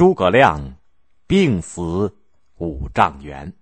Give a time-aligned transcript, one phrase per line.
[0.00, 0.76] 诸葛亮
[1.26, 2.16] 病死
[2.56, 3.52] 五丈原。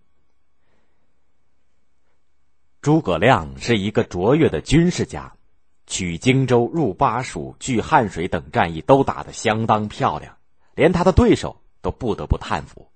[2.80, 5.32] 诸葛亮是一个卓越的军事家，
[5.88, 10.36] 取荆州、入巴蜀、据汉水等战役都打得相当漂亮，
[10.76, 12.88] 连他的对手都不得不叹服。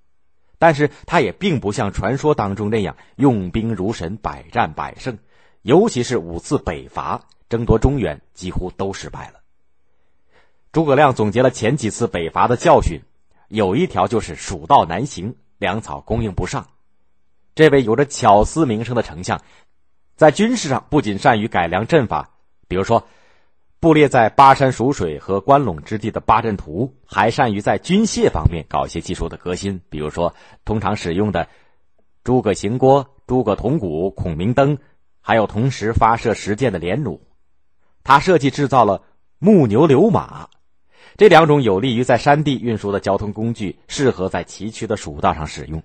[0.60, 5.18] 但是，他也并不像传说当中那样用兵如神、百战百胜，
[5.62, 9.40] 尤其是五次北伐争夺中原，几乎都失败了。
[10.70, 13.00] 诸葛亮总结了前几次北伐的教训。
[13.52, 16.68] 有一条就是蜀道难行，粮草供应不上。
[17.54, 19.42] 这位有着巧思名声的丞相，
[20.16, 22.30] 在军事上不仅善于改良阵法，
[22.66, 23.06] 比如说
[23.78, 31.46] 布列在巴山蜀水和关陇之地的八阵图，还善于在军械方面搞一些技术的革新，比如说通常使用的
[32.24, 34.78] 诸葛行锅、诸葛铜鼓、孔明灯，
[35.20, 37.20] 还有同时发射实箭的连弩。
[38.02, 39.02] 他设计制造了
[39.38, 40.48] 木牛流马。
[41.16, 45.82] 这两种有利于在山地运输的交通工具，适合在崎岖的蜀道上使用。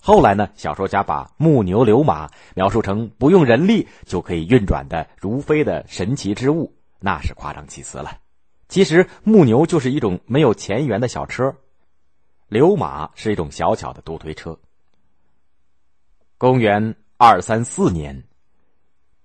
[0.00, 8.18] 后来呢，小说家把木牛流马描述成不用人力就可以运转的如飞的神奇之物，那是夸张其词了。
[8.68, 11.54] 其实木牛就是一种没有前缘的小车，
[12.48, 14.58] 流马是一种小巧的独推车。
[16.38, 18.24] 公元二三四年，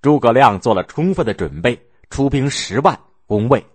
[0.01, 3.65] 诸葛亮做了充分的准备，出兵十万攻魏。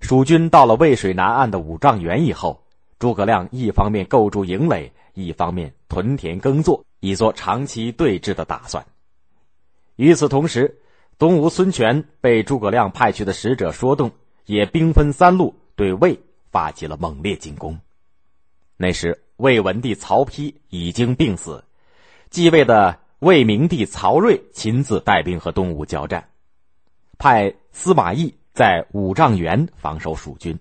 [0.00, 2.62] 蜀军到了渭水南岸的五丈原以后，
[2.98, 8.84] 诸葛亮一方面构筑营垒，一方面屯田耕作，以做长期对峙的打算。
[9.96, 10.78] 与此同时，
[11.18, 14.10] 东吴孙权被诸葛亮派去的使者说动，
[14.44, 16.18] 也兵分三路对魏
[16.50, 17.78] 发起了猛烈进攻。
[18.76, 21.64] 那时，魏文帝曹丕已经病死，
[22.28, 26.28] 继位的魏明帝曹睿亲自带兵和东吴交战，
[27.18, 28.34] 派司马懿。
[28.56, 30.58] 在五丈原防守蜀军，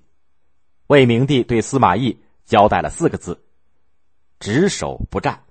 [0.88, 3.42] 魏明帝对司马懿交代了四个字
[4.38, 5.44] ：“只守不战。”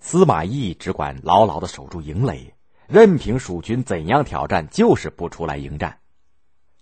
[0.00, 2.52] 司马懿只管牢牢的守住营垒，
[2.88, 6.00] 任凭蜀军怎样挑战，就是不出来迎战。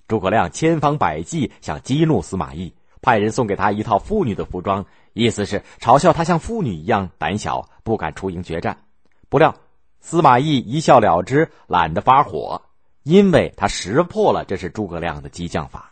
[0.07, 2.73] 诸葛亮千方百计想激怒司马懿，
[3.03, 8.87] 派人送给他一套妇女的服装，意思是嘲笑他像妇女一样胆小，不敢出营决战。
[9.29, 9.55] 不料
[10.01, 12.63] 司马懿一笑了之，懒得发火。
[13.09, 15.91] 因为他识破了这是诸葛亮的激将法。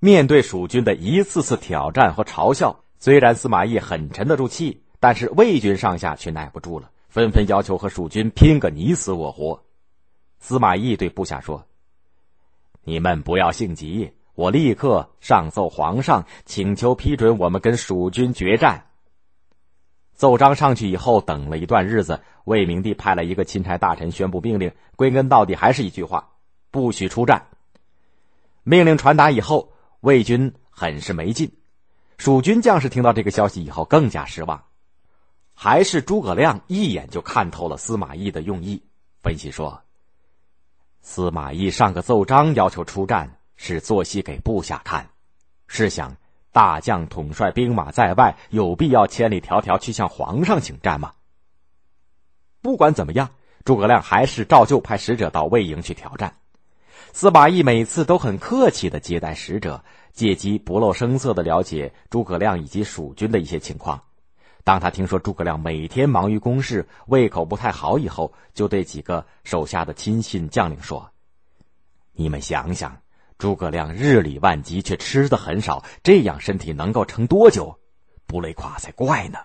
[0.00, 9.62] 面对蜀军的一次次挑战和嘲笑，虽然司马懿很沉得住气，但是魏军上下却耐不住了，纷纷要求和蜀军拼个你死我活。
[10.40, 11.64] 司马懿对部下说
[12.82, 18.84] ：“你们不要性急，我立刻上奏皇上，请求批准我们跟蜀军决战。”
[20.20, 26.28] 奏章上去以后，等了一段日子，魏明帝派了一个钦差大臣宣布命令，归根到底还是一句话：
[26.70, 27.46] 不许出战。
[28.62, 31.50] 命令传达以后，魏军很是没劲。
[32.18, 34.62] 蜀军将士听到这个消息以后，更加失望。
[35.54, 38.82] 还是诸葛亮一眼就看透了司马懿的用意，
[39.22, 39.80] 分析说：
[41.00, 45.08] 司马懿上个奏章要求出战，是做戏给部下看。
[45.66, 46.14] 是想。
[46.52, 51.12] 大将统帅兵马在外，有必要千里迢迢去向皇上请战吗？
[52.60, 53.30] 不管怎么样，
[53.64, 56.34] 诸葛亮还是照旧派使者到魏营去挑战。
[57.12, 64.02] 司马懿每次都很客气的接待使者，借机不露声色的了解诸葛亮以及蜀军的一些情况。
[64.62, 71.10] 当他听说诸葛亮每天忙于公事，胃口不太好以后，就对几个手下的亲信将领说
[72.12, 72.96] ：“你们想想。”
[73.40, 77.80] 诸葛亮日理万机，却吃的很少，这样身体能够撑多久？
[78.26, 79.38] 不累垮才怪呢！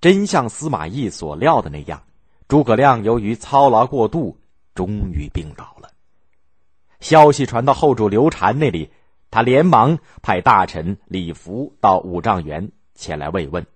[0.00, 2.04] 真像司马懿所料的那样，
[2.46, 4.38] 诸葛亮由于操劳过度，
[4.72, 5.90] 终于病倒了。
[7.00, 8.92] 消息传到后主刘禅那里，
[9.30, 13.66] 他连忙派大臣李福到五丈原前来慰问。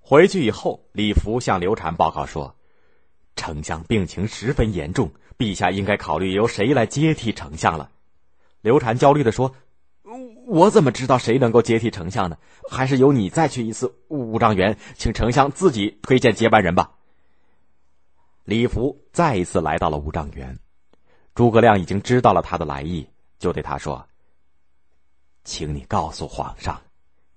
[0.00, 2.56] 回去以后，李福向刘禅报告说
[3.36, 7.90] ：“丞相病情十分严重。”陛下应该考虑由谁来接替丞相了。
[8.60, 9.54] 刘禅焦虑的说
[10.46, 12.36] ：“我怎么知道谁能够接替丞相呢？
[12.70, 16.90] 还是由你再去一次五丈原，请丞相自己推荐接班人吧。”
[18.44, 20.58] 李福再一次来到了五丈原，
[21.34, 24.06] 诸葛亮已经知道了他的来意，就对他说
[25.42, 26.82] ：“请你告诉皇上，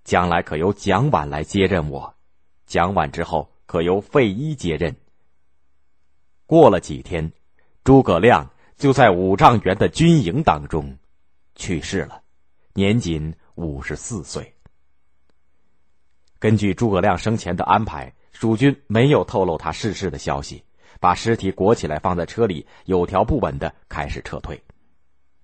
[0.04, 2.14] 将来可由蒋琬来接任我，
[2.66, 4.94] 蒋琬之后可由费祎接任。”
[6.46, 7.32] 过了几天。
[7.84, 10.98] 诸葛亮就在五丈原的军营当中
[11.56, 12.22] 去世了，
[12.74, 14.54] 年仅五十四岁。
[16.40, 20.64] 根据诸葛亮生前的安排，蜀军没有透露他逝世的消息，
[21.00, 24.62] 把尸体裹起来放在车里，有条不紊的开始撤退。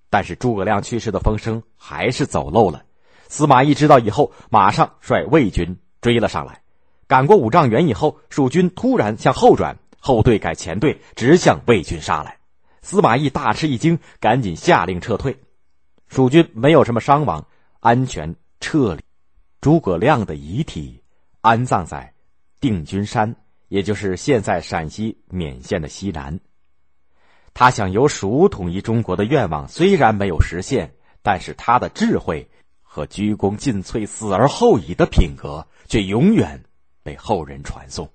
[0.08, 2.84] 但是诸葛亮去世的风声还是走漏了。
[3.28, 6.62] 司马懿知道以后，马上率魏军追了上来。
[7.06, 12.38] 赶过五丈原以后，蜀军突然向后转，后队改前队，直向魏军杀来。
[12.82, 15.38] 司马懿大吃一惊，赶紧下令撤退。
[16.08, 17.46] 蜀军没有什么伤亡，
[17.78, 19.02] 安全撤离。
[19.60, 21.02] 诸葛亮的遗体
[21.40, 22.14] 安葬在
[22.60, 23.36] 定军山，
[23.68, 26.40] 也就是现在陕西勉县的西南。
[27.54, 32.48] 他想由蜀统一中国的愿望虽然没有实现，但是他的智慧。
[32.92, 36.64] 和鞠躬尽瘁、死而后已的品格，却永远
[37.04, 38.10] 被后人传颂。